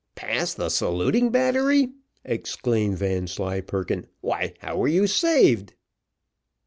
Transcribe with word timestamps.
"Past 0.15 0.57
the 0.57 0.69
saluting 0.69 1.29
battery?" 1.29 1.89
exclaimed 2.25 2.97
Vanslyperken, 2.97 4.07
"why, 4.19 4.55
how 4.59 4.77
were 4.77 4.87
you 4.87 5.05
saved?" 5.05 5.75